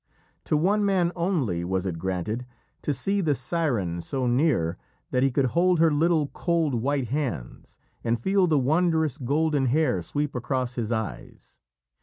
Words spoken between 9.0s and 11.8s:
golden hair sweep across his eyes.